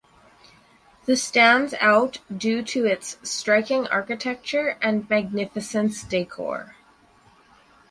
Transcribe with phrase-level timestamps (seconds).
[1.05, 6.75] The stands out due to its striking architecture and magnificence decor.